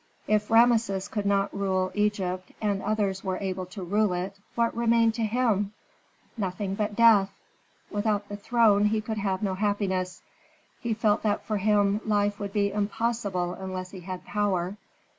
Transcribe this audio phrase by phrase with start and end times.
[0.25, 5.13] If Rameses could not rule Egypt, and others were able to rule it, what remained
[5.13, 5.73] to him?
[6.35, 7.29] Nothing but death.
[7.91, 10.23] Without the throne he could have no happiness.
[10.79, 14.75] He felt that for him life would be impossible unless he had power.